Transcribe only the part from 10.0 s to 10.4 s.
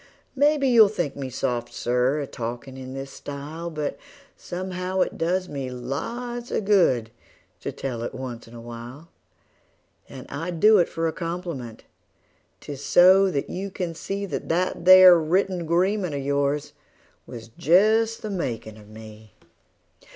And